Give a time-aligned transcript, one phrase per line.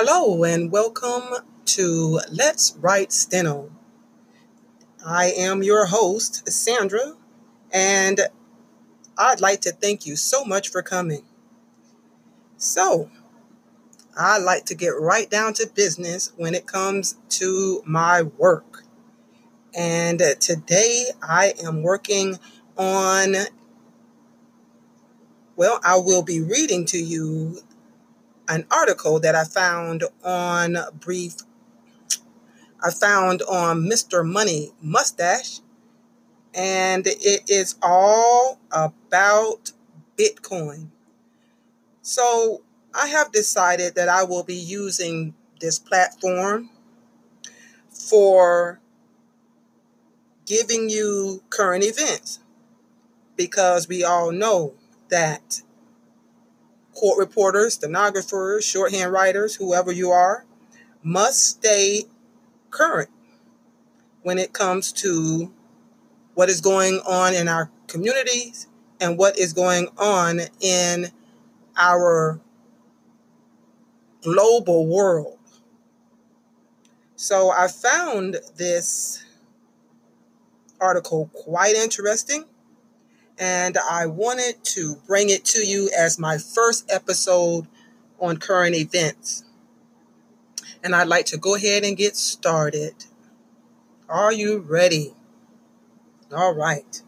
[0.00, 3.72] Hello and welcome to Let's Write Steno.
[5.04, 7.14] I am your host, Sandra,
[7.72, 8.20] and
[9.18, 11.24] I'd like to thank you so much for coming.
[12.56, 13.10] So,
[14.16, 18.84] I like to get right down to business when it comes to my work.
[19.76, 22.38] And today I am working
[22.76, 23.34] on,
[25.56, 27.62] well, I will be reading to you
[28.48, 31.36] an article that I found on Brief.
[32.82, 34.26] I found on Mr.
[34.26, 35.60] Money Mustache,
[36.54, 39.72] and it is all about
[40.16, 40.88] Bitcoin.
[42.02, 42.62] So
[42.94, 46.70] I have decided that I will be using this platform
[47.90, 48.80] for
[50.46, 52.40] giving you current events
[53.36, 54.74] because we all know
[55.10, 55.62] that
[56.98, 60.44] court reporters, stenographers, shorthand writers, whoever you are,
[61.02, 62.04] must stay
[62.70, 63.08] current
[64.22, 65.52] when it comes to
[66.34, 68.66] what is going on in our communities
[69.00, 71.06] and what is going on in
[71.76, 72.40] our
[74.22, 75.38] global world.
[77.14, 79.24] So I found this
[80.80, 82.44] article quite interesting
[83.38, 87.66] and I wanted to bring it to you as my first episode
[88.18, 89.44] on current events.
[90.82, 92.94] And I'd like to go ahead and get started.
[94.08, 95.14] Are you ready?
[96.32, 97.02] All right.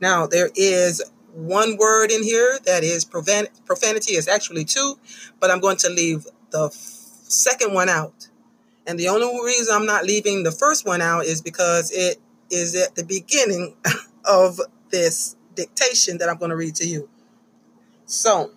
[0.00, 1.02] Now, there is
[1.32, 4.98] one word in here that is profanity, is actually two,
[5.40, 8.28] but I'm going to leave the f- second one out.
[8.86, 12.18] And the only reason I'm not leaving the first one out is because it
[12.50, 13.76] is at the beginning
[14.24, 14.60] of
[14.90, 17.08] this dictation that I'm going to read to you.
[18.06, 18.52] So,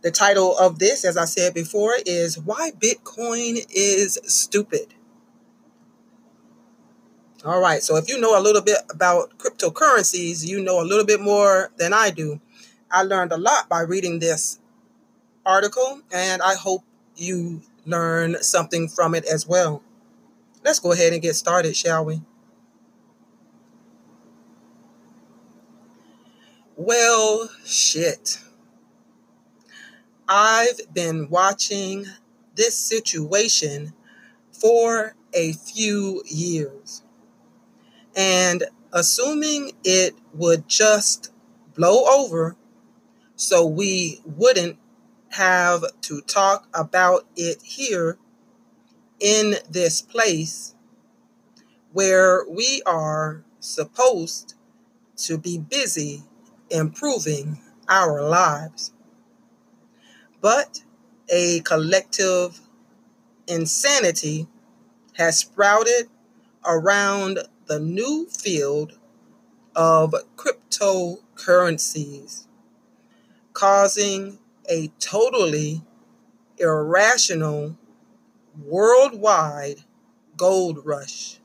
[0.00, 4.94] the title of this, as I said before, is Why Bitcoin is Stupid.
[7.44, 11.04] All right, so if you know a little bit about cryptocurrencies, you know a little
[11.04, 12.40] bit more than I do.
[12.90, 14.58] I learned a lot by reading this
[15.44, 16.82] article, and I hope
[17.16, 19.82] you learn something from it as well.
[20.64, 22.22] Let's go ahead and get started, shall we?
[26.84, 28.40] Well, shit.
[30.26, 32.06] I've been watching
[32.56, 33.92] this situation
[34.50, 37.04] for a few years.
[38.16, 41.32] And assuming it would just
[41.72, 42.56] blow over
[43.36, 44.76] so we wouldn't
[45.28, 48.18] have to talk about it here
[49.20, 50.74] in this place
[51.92, 54.54] where we are supposed
[55.18, 56.24] to be busy
[56.72, 58.92] improving our lives.
[60.40, 60.82] But
[61.28, 62.60] a collective
[63.46, 64.46] insanity
[65.14, 66.08] has sprouted
[66.64, 68.98] around the new field
[69.76, 72.46] of cryptocurrencies,
[73.52, 75.82] causing a totally
[76.58, 77.76] irrational
[78.60, 79.84] worldwide
[80.36, 81.38] gold rush.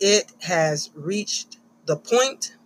[0.00, 2.56] It has reached the point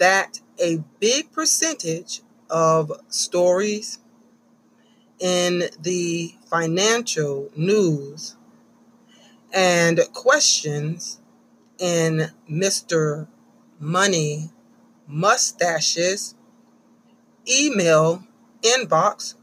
[0.00, 3.98] that a big percentage of stories
[5.20, 8.34] in the financial news
[9.52, 11.20] and questions
[11.78, 13.28] in Mr.
[13.78, 14.50] Money
[15.06, 16.34] Mustache's
[17.46, 18.24] email
[18.62, 19.34] inbox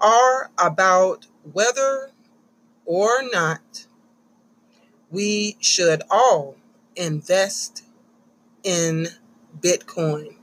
[0.00, 2.10] are about whether
[2.86, 3.86] or not
[5.10, 6.56] we should all
[6.96, 7.84] invest
[8.62, 9.08] in
[9.60, 10.36] Bitcoin?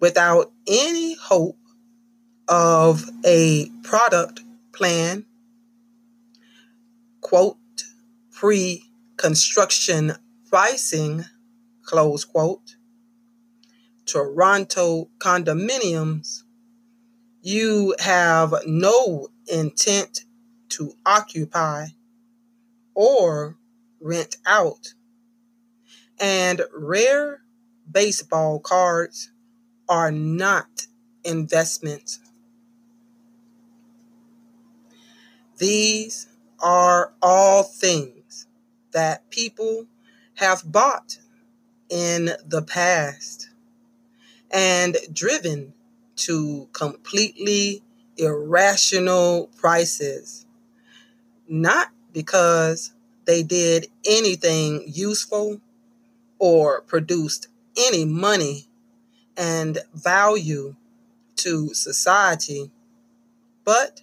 [0.00, 1.58] without any hope
[2.48, 4.40] of a product
[4.72, 5.24] plan,
[7.20, 7.56] quote,
[8.30, 8.84] pre
[9.16, 10.12] construction
[10.48, 11.24] pricing,
[11.82, 12.76] close quote,
[14.06, 16.42] Toronto condominiums,
[17.42, 20.24] you have no intent
[20.70, 21.86] to occupy
[22.94, 23.56] or
[24.00, 24.94] rent out
[26.20, 27.40] and rare
[27.90, 29.32] baseball cards
[29.88, 30.86] are not
[31.24, 32.20] investments.
[35.58, 36.28] These
[36.60, 38.46] are all things
[38.92, 39.86] that people
[40.34, 41.18] have bought
[41.88, 43.50] in the past
[44.50, 45.72] and driven
[46.16, 47.82] to completely
[48.16, 50.46] irrational prices,
[51.48, 52.92] not because
[53.24, 55.60] they did anything useful
[56.40, 57.46] or produced
[57.76, 58.66] any money
[59.36, 60.74] and value
[61.36, 62.70] to society,
[63.64, 64.02] but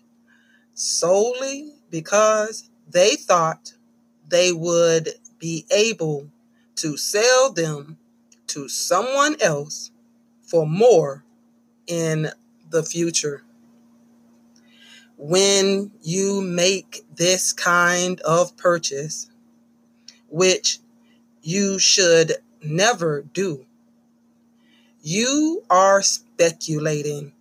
[0.74, 3.74] solely because they thought
[4.30, 6.30] they would be able
[6.76, 7.98] to sell them
[8.46, 9.92] to someone else
[10.42, 11.24] for more
[11.88, 12.30] in
[12.70, 13.44] the future.
[15.18, 19.30] When you make this kind of purchase,
[20.30, 20.80] which
[21.48, 23.66] you should never do,
[25.02, 27.32] you are speculating,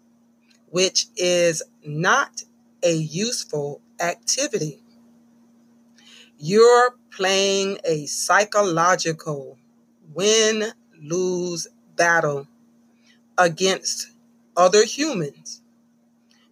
[0.71, 2.45] which is not
[2.85, 4.81] a useful activity.
[6.39, 9.59] You're playing a psychological
[10.15, 10.67] win
[11.03, 11.67] lose
[11.97, 12.47] battle
[13.37, 14.13] against
[14.57, 15.63] other humans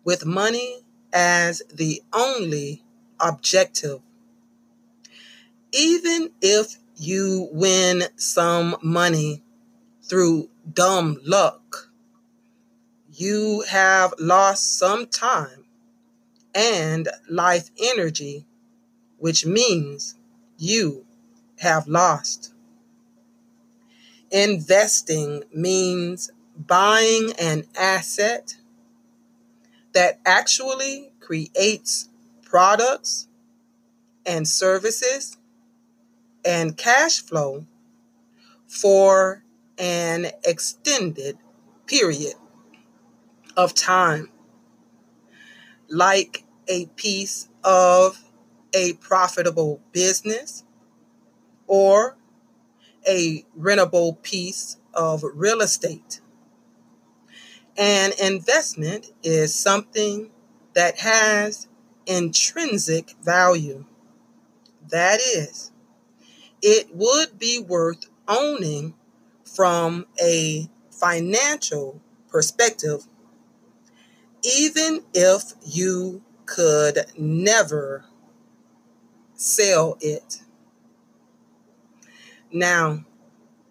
[0.03, 0.81] with money
[1.13, 2.83] as the only
[3.21, 4.01] objective.
[5.73, 9.43] Even if you win some money
[10.03, 11.91] through dumb luck,
[13.13, 15.65] you have lost some time
[16.55, 18.47] and life energy,
[19.19, 20.17] which means
[20.59, 21.05] you
[21.61, 22.53] have lost.
[24.31, 28.57] Investing means buying an asset
[29.93, 32.09] that actually creates
[32.43, 33.29] products
[34.27, 35.37] and services
[36.45, 37.67] and cash flow
[38.67, 39.43] for
[39.79, 41.39] an extended
[41.87, 42.35] period
[43.57, 44.29] of time,
[45.89, 48.23] like a piece of
[48.73, 50.65] a profitable business
[51.67, 52.17] or
[53.09, 56.21] a rentable piece of real estate.
[57.77, 60.31] An investment is something
[60.75, 61.69] that has
[62.07, 63.85] intrinsic value.
[64.91, 65.73] That is,
[66.67, 68.95] it would be worth owning
[69.45, 73.05] from a financial perspective,
[74.43, 78.07] even if you could never
[79.35, 80.41] sell it.
[82.51, 83.05] Now,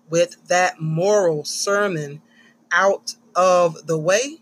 [0.07, 2.21] with that moral sermon
[2.71, 4.37] out of the way,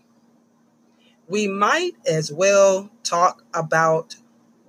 [1.26, 4.16] we might as well talk about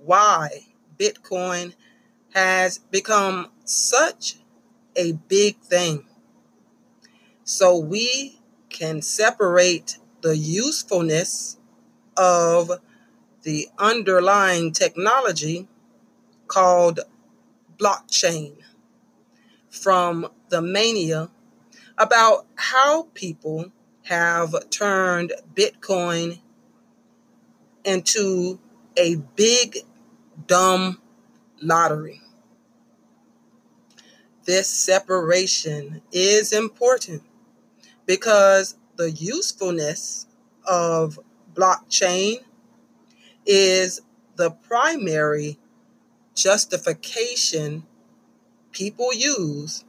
[0.02, 1.74] why Bitcoin
[2.34, 4.36] has become such
[4.96, 6.04] a big thing.
[7.44, 11.58] So we can separate the usefulness
[12.16, 12.70] of
[13.42, 15.68] the underlying technology
[16.48, 17.00] called
[17.76, 18.56] blockchain
[19.68, 21.30] from the mania
[21.98, 23.70] about how people
[24.04, 26.40] have turned Bitcoin
[27.84, 28.58] into
[28.96, 29.78] a big,
[30.46, 31.00] dumb
[31.60, 32.20] lottery.
[34.44, 37.22] This separation is important
[38.06, 40.26] because the usefulness
[40.66, 41.18] of
[41.54, 42.36] blockchain
[43.46, 44.00] is
[44.36, 45.58] the primary
[46.34, 47.84] justification
[48.72, 49.84] people use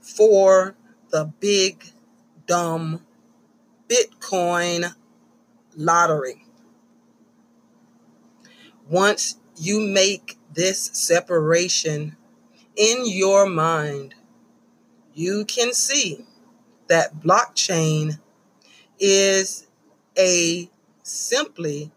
[0.00, 0.74] for
[1.10, 1.84] the big,
[2.46, 3.04] dumb
[3.88, 4.94] Bitcoin
[5.76, 6.44] lottery.
[8.88, 12.16] Once you make this separation
[12.76, 14.14] in your mind,
[15.14, 16.24] you can see
[16.88, 18.18] that blockchain
[18.98, 19.66] is
[20.18, 20.70] a
[21.02, 21.90] simply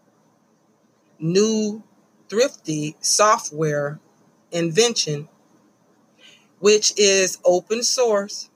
[1.18, 1.82] new
[2.28, 4.00] thrifty software
[4.50, 5.28] invention
[6.58, 8.48] which is open source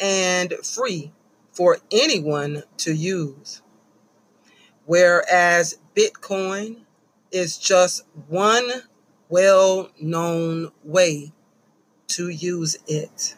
[0.00, 1.12] and free
[1.52, 3.60] for anyone to use.
[4.86, 6.84] Whereas Bitcoin
[7.30, 8.70] is just one
[9.28, 11.32] well known way
[12.08, 13.36] to use it.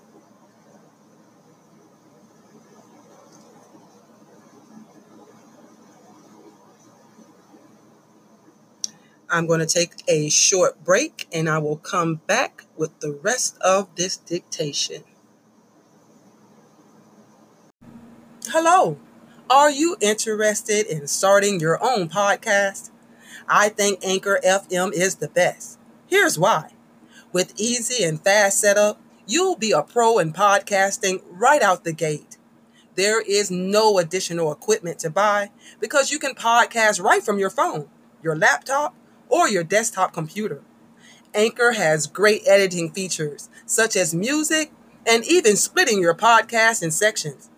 [9.30, 13.58] I'm going to take a short break and I will come back with the rest
[13.60, 15.04] of this dictation.
[18.46, 18.98] Hello.
[19.50, 22.90] Are you interested in starting your own podcast?
[23.46, 25.77] I think Anchor FM is the best.
[26.08, 26.72] Here's why.
[27.32, 32.36] With easy and fast setup, you'll be a pro in podcasting right out the gate.
[32.96, 35.50] there is no additional equipment to buy
[35.80, 37.88] because you can podcast right from your phone,
[38.22, 38.94] your laptop,
[39.28, 40.62] or your desktop computer.
[41.34, 44.72] Anchor has great editing features such as music
[45.06, 47.50] and even splitting your podcast in sections.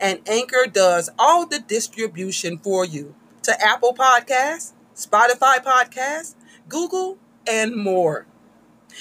[0.00, 6.34] And Anchor does all the distribution for you to Apple Podcasts, Spotify Podcasts,
[6.68, 8.26] Google, and more.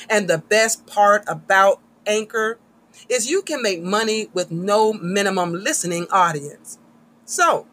[0.10, 2.60] And the best part about Anchor
[3.10, 6.80] is you can make money with no minimum listening audience.
[7.26, 7.68] So,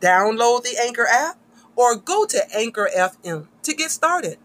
[0.00, 1.38] download the Anchor app
[1.76, 4.38] or go to Anchor FM to get started.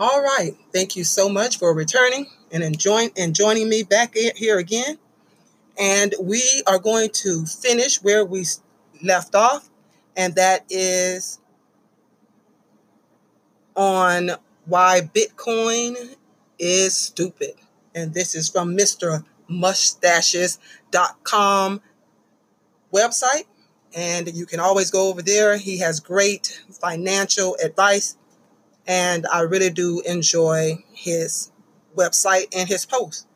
[0.00, 0.54] All right.
[0.72, 4.96] Thank you so much for returning and enjoying and joining me back here again.
[5.76, 8.44] And we are going to finish where we
[9.02, 9.68] left off,
[10.16, 11.40] and that is
[13.74, 14.30] on
[14.66, 16.14] why Bitcoin
[16.60, 17.54] is stupid.
[17.92, 19.24] And this is from Mr.
[19.48, 21.80] Mustaches.com
[22.92, 23.46] website.
[23.96, 25.56] And you can always go over there.
[25.56, 28.16] He has great financial advice
[28.88, 31.52] and I really do enjoy his
[31.94, 33.26] website and his posts.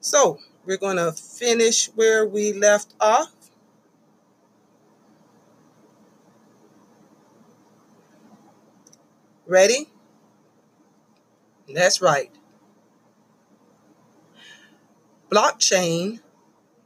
[0.00, 3.32] So we're going to finish where we left off.
[9.46, 9.88] Ready?
[11.72, 12.30] That's right.
[15.30, 16.20] Blockchain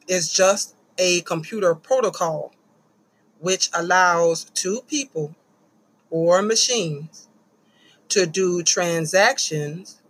[0.07, 2.53] is just a computer protocol
[3.39, 5.35] which allows two people
[6.11, 7.29] or machines
[8.09, 10.01] to do transactions,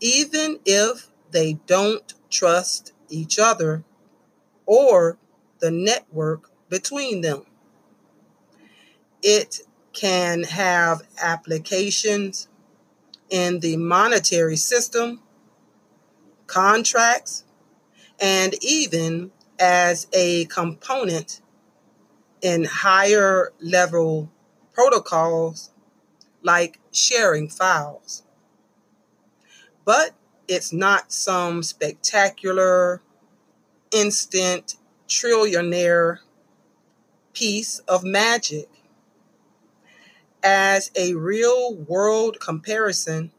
[0.00, 3.84] even if they don't trust each other
[4.66, 5.18] or
[5.60, 7.44] the network between them.
[9.22, 9.60] It
[9.92, 12.48] can have applications
[13.30, 15.22] in the monetary system,
[16.46, 17.44] contracts,
[18.20, 21.40] and even as a component
[22.42, 24.30] in higher level
[24.72, 25.70] protocols
[26.44, 28.22] like sharing files.
[29.84, 30.12] But
[30.46, 33.02] it's not some spectacular,
[33.90, 34.76] instant,
[35.08, 36.18] trillionaire
[37.32, 38.68] piece of magic.
[40.42, 43.32] As a real world comparison,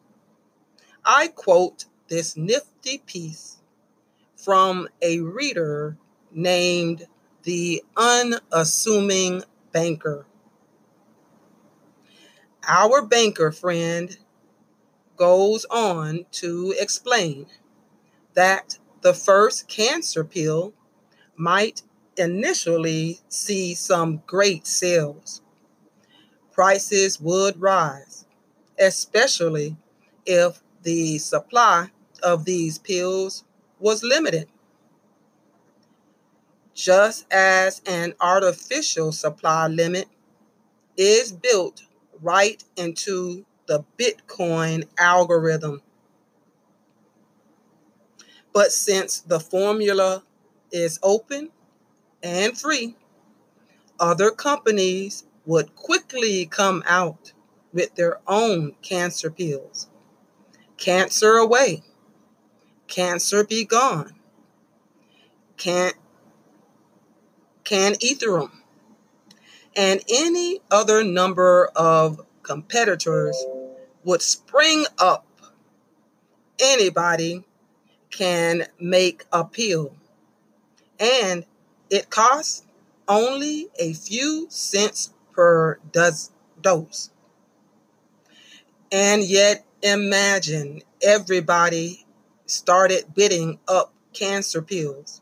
[1.05, 3.59] I quote this nifty piece
[4.35, 5.97] from a reader
[6.31, 7.07] named
[7.43, 10.25] The Unassuming Banker.
[12.67, 14.17] Our banker friend
[15.17, 17.45] goes on to explain
[18.33, 20.73] that the first cancer pill
[21.35, 21.83] might
[22.17, 25.41] initially see some great sales.
[26.51, 28.25] Prices would rise,
[28.79, 29.77] especially
[30.25, 31.91] if the supply
[32.23, 33.43] of these pills
[33.79, 34.47] was limited.
[36.73, 40.07] Just as an artificial supply limit
[40.97, 41.83] is built
[42.21, 45.81] right into the Bitcoin algorithm.
[48.53, 50.23] But since the formula
[50.71, 51.49] is open
[52.23, 52.95] and free,
[53.99, 57.33] other companies would quickly come out
[57.73, 59.89] with their own cancer pills.
[60.77, 61.83] Cancer away.
[62.87, 64.15] Cancer be gone.
[65.57, 65.95] Can't
[67.63, 68.51] can Ethereum
[69.75, 73.37] and any other number of competitors
[74.03, 75.25] would spring up.
[76.59, 77.43] Anybody
[78.09, 79.95] can make appeal.
[80.99, 81.45] And
[81.89, 82.65] it costs
[83.07, 85.79] only a few cents per
[86.61, 87.09] dose.
[88.91, 92.05] And yet, imagine everybody
[92.45, 95.21] started bidding up cancer pills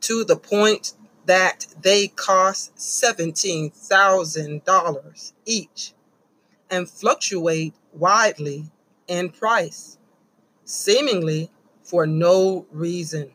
[0.00, 0.94] to the point
[1.26, 5.92] that they cost $17,000 each
[6.70, 8.70] and fluctuate widely
[9.06, 9.98] in price,
[10.64, 11.50] seemingly
[11.82, 13.32] for no reason.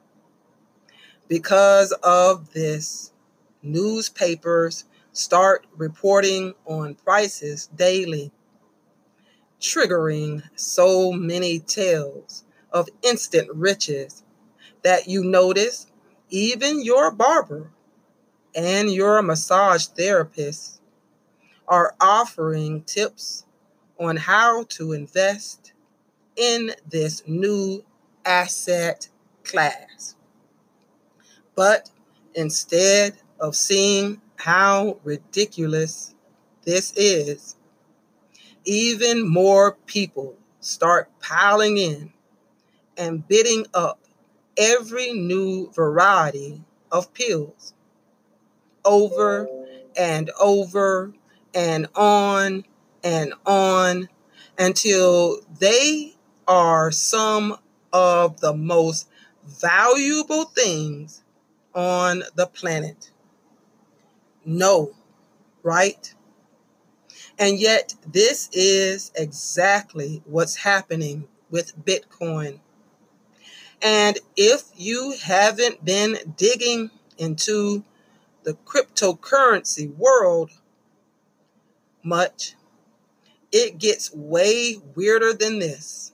[1.28, 3.12] Because of this,
[3.62, 8.32] newspapers start reporting on prices daily,
[9.60, 14.24] triggering so many tales of instant riches
[14.84, 15.88] that you notice
[16.30, 17.72] even your barber
[18.56, 20.82] and your massage therapist
[21.68, 23.46] are offering tips
[24.00, 25.74] on how to invest
[26.38, 27.84] in this new
[28.26, 29.08] asset
[29.44, 30.16] class.
[31.56, 31.90] But
[32.34, 36.16] instead of seeing how ridiculous
[36.64, 37.56] this is,
[38.64, 42.12] even more people start piling in
[42.98, 44.00] and bidding up
[44.58, 47.75] every new variety of pills
[48.86, 49.50] over
[49.98, 51.14] and over
[51.54, 52.64] and on
[53.04, 54.08] and on
[54.58, 56.16] until they
[56.48, 57.58] are some
[57.92, 59.10] of the most
[59.46, 61.24] valuable things
[61.74, 63.12] on the planet.
[64.46, 64.94] No,
[65.64, 66.14] right?
[67.38, 72.60] And yet, this is exactly what's happening with Bitcoin.
[73.82, 77.84] And if you haven't been digging into
[78.46, 80.52] the cryptocurrency world
[82.04, 82.56] much,
[83.52, 86.14] it gets way weirder than this.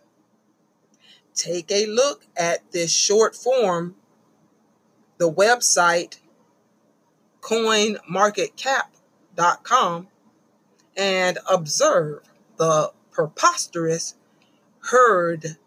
[1.36, 3.96] Take a look at this short form,
[5.18, 6.18] the website
[7.42, 10.08] coinmarketcap.com,
[10.96, 12.22] and observe
[12.58, 14.16] the preposterous
[14.86, 15.58] herd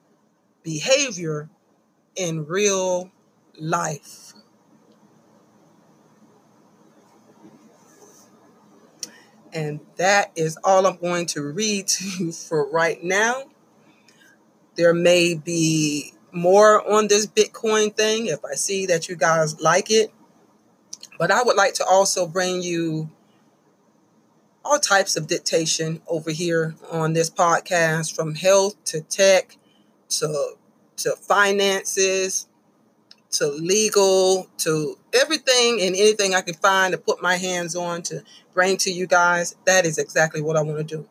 [0.62, 1.50] behavior
[2.16, 3.10] in real
[3.58, 4.23] life.
[9.54, 13.44] And that is all I'm going to read to you for right now.
[14.76, 19.90] There may be more on this Bitcoin thing if I see that you guys like
[19.90, 20.12] it.
[21.16, 23.08] But I would like to also bring you
[24.64, 29.56] all types of dictation over here on this podcast from health to tech
[30.08, 30.54] to
[30.96, 32.48] to finances
[33.34, 38.22] to legal to everything and anything I can find to put my hands on to
[38.52, 39.56] bring to you guys.
[39.64, 41.06] That is exactly what I want to do.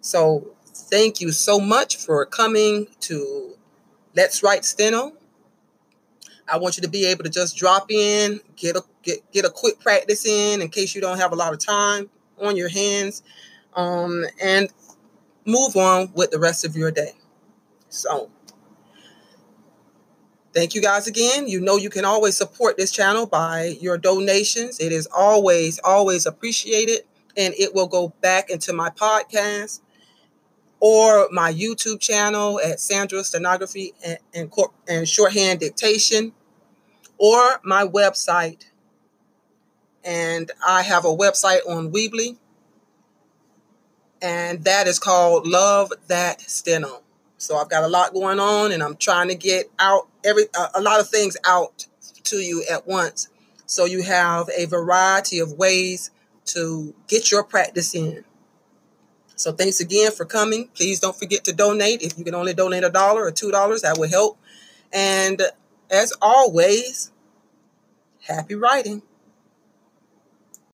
[0.00, 3.56] So thank you so much for coming to
[4.14, 5.12] Let's Write Steno.
[6.48, 9.50] I want you to be able to just drop in, get a get get a
[9.50, 13.22] quick practice in in case you don't have a lot of time on your hands,
[13.76, 14.68] um, and
[15.46, 17.12] move on with the rest of your day.
[17.88, 18.30] So
[20.52, 21.46] Thank you guys again.
[21.46, 24.80] You know, you can always support this channel by your donations.
[24.80, 27.02] It is always, always appreciated.
[27.36, 29.80] And it will go back into my podcast
[30.80, 34.50] or my YouTube channel at Sandra Stenography and, and,
[34.88, 36.32] and Shorthand Dictation
[37.18, 38.64] or my website.
[40.02, 42.38] And I have a website on Weebly,
[44.22, 47.02] and that is called Love That Steno.
[47.36, 50.80] So I've got a lot going on, and I'm trying to get out every a
[50.80, 51.86] lot of things out
[52.24, 53.28] to you at once.
[53.66, 56.10] So you have a variety of ways
[56.46, 58.24] to get your practice in.
[59.36, 60.68] So thanks again for coming.
[60.74, 62.02] Please don't forget to donate.
[62.02, 64.38] If you can only donate a dollar or two dollars, that would help.
[64.92, 65.40] And
[65.90, 67.12] as always,
[68.26, 69.02] happy writing.